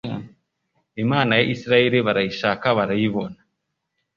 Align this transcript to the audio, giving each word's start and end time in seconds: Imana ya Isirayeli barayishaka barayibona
Imana 1.03 1.31
ya 1.39 1.45
Isirayeli 1.53 1.97
barayishaka 2.07 2.65
barayibona 2.77 3.39